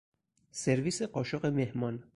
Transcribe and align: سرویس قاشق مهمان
سرویس 0.51 1.01
قاشق 1.01 1.45
مهمان 1.45 2.03